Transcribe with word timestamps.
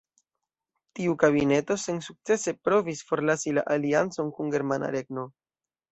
Tiu 0.99 1.17
kabineto 1.23 1.77
sensukcese 1.83 2.55
provis 2.69 3.05
forlasi 3.11 3.57
la 3.59 3.65
aliancon 3.77 4.37
kun 4.39 4.53
Germana 4.57 4.91
Regno. 4.97 5.27